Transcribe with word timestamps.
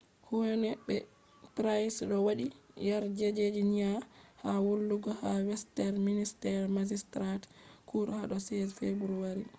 huhne 0.29 0.69
be 0.85 0.97
pryce 1.55 2.01
do 2.09 2.17
wadi 2.27 2.45
yarjejeniya 2.87 3.91
ha 4.41 4.51
hollugo 4.65 5.11
ha 5.21 5.31
westminster 5.47 6.61
magistrates 6.77 7.51
court 7.89 8.09
hado 8.19 8.35
16 8.39 8.77
february 8.81 9.43